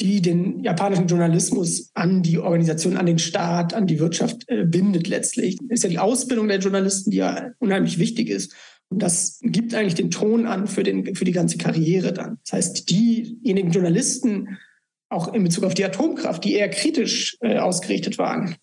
[0.00, 5.06] die den japanischen Journalismus an die Organisation, an den Staat, an die Wirtschaft äh, bindet
[5.06, 5.56] letztlich.
[5.68, 8.54] Das ist ja die Ausbildung der Journalisten, die ja unheimlich wichtig ist.
[8.88, 12.38] Und das gibt eigentlich den Ton an für, den, für die ganze Karriere dann.
[12.44, 14.58] Das heißt, diejenigen Journalisten,
[15.08, 18.56] auch in Bezug auf die Atomkraft, die eher kritisch äh, ausgerichtet waren,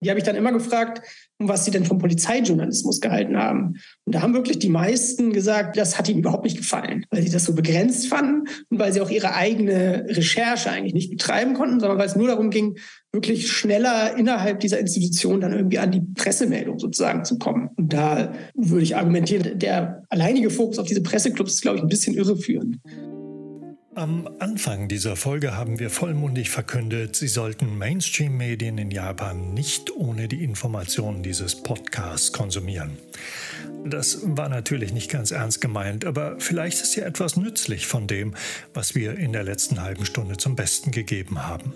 [0.00, 1.02] Die habe ich dann immer gefragt,
[1.38, 3.76] um was sie denn vom Polizeijournalismus gehalten haben.
[4.04, 7.30] Und da haben wirklich die meisten gesagt, das hat ihnen überhaupt nicht gefallen, weil sie
[7.30, 11.80] das so begrenzt fanden und weil sie auch ihre eigene Recherche eigentlich nicht betreiben konnten,
[11.80, 12.78] sondern weil es nur darum ging,
[13.12, 17.70] wirklich schneller innerhalb dieser Institution dann irgendwie an die Pressemeldung sozusagen zu kommen.
[17.76, 21.88] Und da würde ich argumentieren, der alleinige Fokus auf diese Presseclubs ist, glaube ich, ein
[21.88, 22.78] bisschen irreführend.
[23.98, 30.28] Am Anfang dieser Folge haben wir vollmundig verkündet, Sie sollten Mainstream-Medien in Japan nicht ohne
[30.28, 32.96] die Informationen dieses Podcasts konsumieren.
[33.84, 38.34] Das war natürlich nicht ganz ernst gemeint, aber vielleicht ist ja etwas nützlich von dem,
[38.74, 41.72] was wir in der letzten halben Stunde zum Besten gegeben haben.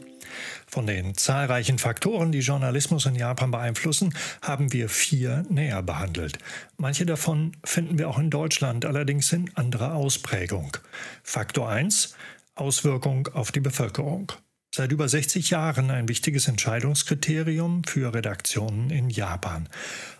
[0.66, 6.38] Von den zahlreichen Faktoren, die Journalismus in Japan beeinflussen, haben wir vier näher behandelt.
[6.76, 10.76] Manche davon finden wir auch in Deutschland, allerdings in anderer Ausprägung.
[11.22, 12.14] Faktor 1
[12.54, 14.32] Auswirkung auf die Bevölkerung.
[14.74, 19.68] Seit über 60 Jahren ein wichtiges Entscheidungskriterium für Redaktionen in Japan.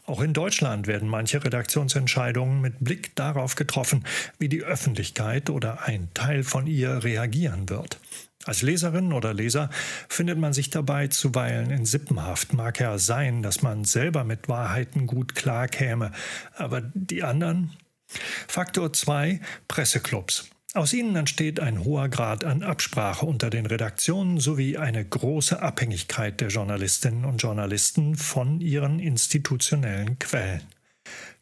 [0.05, 4.05] Auch in Deutschland werden manche Redaktionsentscheidungen mit Blick darauf getroffen,
[4.39, 7.99] wie die Öffentlichkeit oder ein Teil von ihr reagieren wird.
[8.45, 9.71] Als Leserin oder Leser
[10.11, 12.53] findet man sich dabei zuweilen in Sippenhaft.
[12.53, 16.13] Mag ja sein, dass man selber mit Wahrheiten gut klarkäme,
[16.57, 17.75] aber die anderen?
[18.49, 20.52] Faktor 2 Presseclubs.
[20.75, 26.41] Aus ihnen entsteht ein hoher Grad an Absprache unter den Redaktionen sowie eine große Abhängigkeit
[26.41, 30.63] der Journalistinnen und Journalisten von ihren institutionellen Quellen.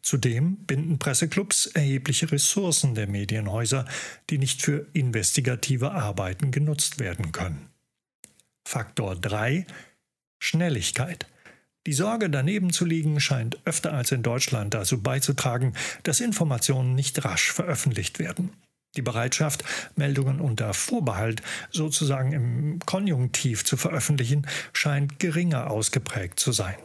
[0.01, 3.85] Zudem binden Presseclubs erhebliche Ressourcen der Medienhäuser,
[4.29, 7.69] die nicht für investigative Arbeiten genutzt werden können.
[8.67, 9.65] Faktor 3
[10.39, 11.27] Schnelligkeit.
[11.87, 17.23] Die Sorge, daneben zu liegen, scheint öfter als in Deutschland dazu beizutragen, dass Informationen nicht
[17.23, 18.51] rasch veröffentlicht werden.
[18.97, 19.63] Die Bereitschaft,
[19.95, 26.75] Meldungen unter Vorbehalt, sozusagen im Konjunktiv zu veröffentlichen, scheint geringer ausgeprägt zu sein.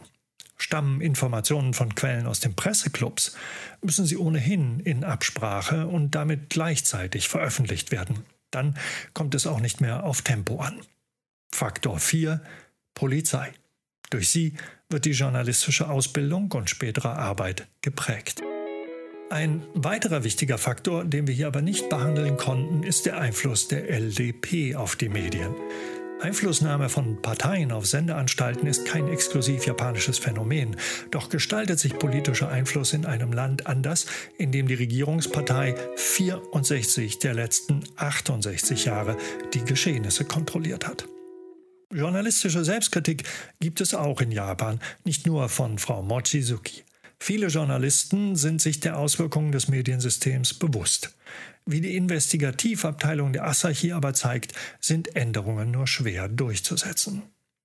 [0.57, 3.35] Stammen Informationen von Quellen aus den Presseclubs,
[3.81, 8.25] müssen sie ohnehin in Absprache und damit gleichzeitig veröffentlicht werden.
[8.51, 8.77] Dann
[9.13, 10.79] kommt es auch nicht mehr auf Tempo an.
[11.51, 12.41] Faktor 4
[12.95, 13.53] Polizei.
[14.09, 14.53] Durch sie
[14.89, 18.41] wird die journalistische Ausbildung und spätere Arbeit geprägt.
[19.29, 23.89] Ein weiterer wichtiger Faktor, den wir hier aber nicht behandeln konnten, ist der Einfluss der
[23.89, 25.53] LDP auf die Medien.
[26.21, 30.77] Einflussnahme von Parteien auf Sendeanstalten ist kein exklusiv japanisches Phänomen,
[31.11, 34.05] doch gestaltet sich politischer Einfluss in einem Land anders,
[34.37, 39.17] in dem die Regierungspartei 64 der letzten 68 Jahre
[39.53, 41.05] die Geschehnisse kontrolliert hat.
[41.93, 43.23] Journalistische Selbstkritik
[43.59, 46.86] gibt es auch in Japan, nicht nur von Frau Mochizuki.
[47.19, 51.15] Viele Journalisten sind sich der Auswirkungen des Mediensystems bewusst.
[51.65, 57.23] Wie die Investigativabteilung der Asahi aber zeigt, sind Änderungen nur schwer durchzusetzen.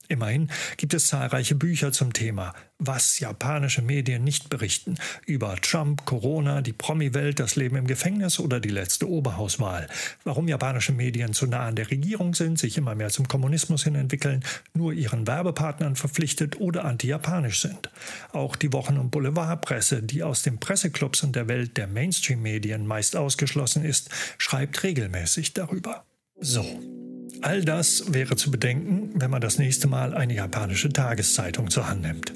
[0.08, 6.60] Immerhin gibt es zahlreiche Bücher zum Thema, was japanische Medien nicht berichten, über Trump, Corona,
[6.60, 9.88] die Promi-Welt, das Leben im Gefängnis oder die letzte Oberhauswahl,
[10.24, 13.94] warum japanische Medien zu nah an der Regierung sind, sich immer mehr zum Kommunismus hin
[13.94, 17.90] entwickeln, nur ihren Werbepartnern verpflichtet oder anti-japanisch sind.
[18.32, 23.16] Auch die Wochen- und Boulevardpresse, die aus den Presseclubs und der Welt der Mainstream-Medien meist
[23.16, 26.04] ausgeschlossen ist, schreibt regelmäßig darüber.
[26.40, 26.64] So,
[27.40, 32.02] All das wäre zu bedenken, wenn man das nächste Mal eine japanische Tageszeitung zur Hand
[32.02, 32.32] nimmt.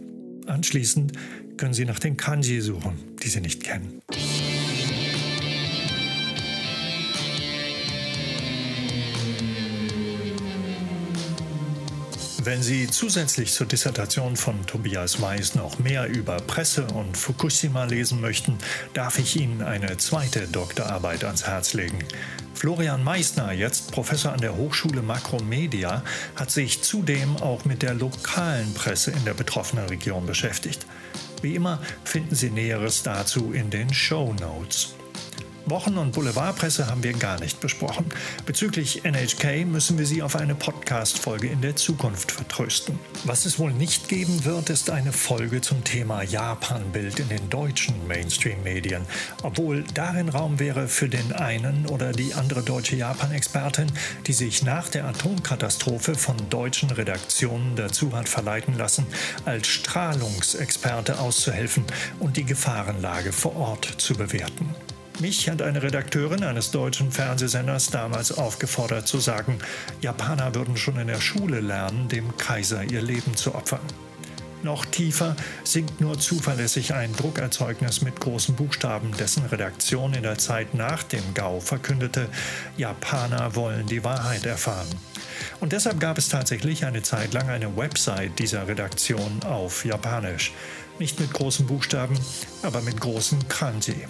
[0.47, 1.13] Anschließend
[1.57, 4.03] können Sie nach den Kanji suchen, die Sie nicht kennen.
[12.47, 18.21] Wenn Sie zusätzlich zur Dissertation von Tobias Weiß noch mehr über Presse und Fukushima lesen
[18.21, 18.57] möchten,
[18.95, 21.99] darf ich Ihnen eine zweite Doktorarbeit ans Herz legen.
[22.57, 26.03] Florian Meissner, jetzt Professor an der Hochschule Makromedia,
[26.37, 30.87] hat sich zudem auch mit der lokalen Presse in der betroffenen Region beschäftigt.
[31.43, 34.95] Wie immer finden Sie Näheres dazu in den Show Notes.
[35.67, 38.07] Wochen- und Boulevardpresse haben wir gar nicht besprochen.
[38.47, 43.01] Bezüglich NHK müssen wir Sie auf eine Podcast-Folge in der Zukunft vertrösten.
[43.25, 48.07] Was es wohl nicht geben wird, ist eine Folge zum Thema Japan-Bild in den deutschen
[48.07, 49.03] Mainstream-Medien.
[49.43, 53.91] Obwohl darin Raum wäre für den einen oder die andere deutsche Japan-Expertin,
[54.29, 59.05] die sich nach der Atomkatastrophe von deutschen Redaktionen dazu hat verleiten lassen,
[59.45, 61.85] als Strahlungsexperte auszuhelfen
[62.21, 64.86] und die Gefahrenlage vor Ort zu bewerten.
[65.19, 69.59] Mich hat eine Redakteurin eines deutschen Fernsehsenders damals aufgefordert zu sagen,
[70.03, 73.81] Japaner würden schon in der Schule lernen, dem Kaiser ihr Leben zu opfern.
[74.63, 75.35] Noch tiefer
[75.65, 81.23] sinkt nur zuverlässig ein Druckerzeugnis mit großen Buchstaben, dessen Redaktion in der Zeit nach dem
[81.33, 82.29] GAU verkündete,
[82.77, 84.89] Japaner wollen die Wahrheit erfahren.
[85.61, 90.53] Und deshalb gab es tatsächlich eine Zeit lang eine Website dieser Redaktion auf Japanisch.
[90.99, 92.19] Nicht mit großen Buchstaben,
[92.63, 94.07] aber mit großen Kanji.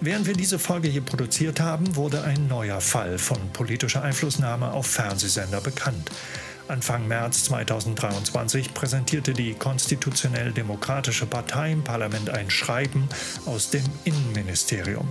[0.00, 4.86] Während wir diese Folge hier produziert haben, wurde ein neuer Fall von politischer Einflussnahme auf
[4.86, 6.10] Fernsehsender bekannt.
[6.68, 13.08] Anfang März 2023 präsentierte die konstitutionell demokratische Partei im Parlament ein Schreiben
[13.44, 15.08] aus dem Innenministerium.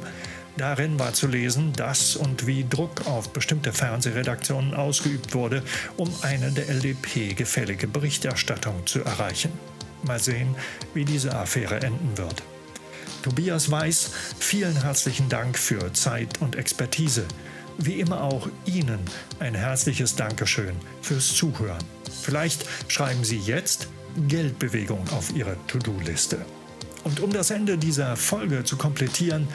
[0.56, 5.64] Darin war zu lesen, dass und wie Druck auf bestimmte Fernsehredaktionen ausgeübt wurde,
[5.98, 9.52] um eine der LDP gefällige Berichterstattung zu erreichen.
[10.04, 10.56] Mal sehen,
[10.94, 12.44] wie diese Affäre enden wird.
[13.23, 17.25] Tobias Weiß, vielen herzlichen Dank für Zeit und Expertise.
[17.79, 19.01] Wie immer auch Ihnen
[19.41, 21.83] ein herzliches Dankeschön fürs Zuhören.
[22.23, 23.89] Vielleicht schreiben Sie jetzt
[24.29, 26.45] Geldbewegung auf Ihre To-Do-Liste.
[27.03, 29.49] Und um das Ende dieser Folge zu komplettieren,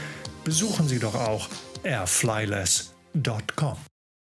[0.43, 1.47] besuchen Sie doch auch
[1.83, 3.77] airflyless.com.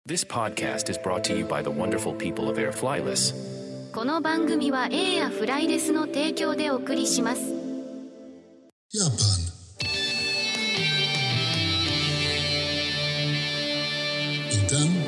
[0.07, 3.33] This podcast is brought to you by the wonderful people of Airflyless.
[3.91, 7.62] この番組は A やフライレスの提供でお送りします
[8.94, 9.40] Japan.
[14.52, 15.03] Und dann das.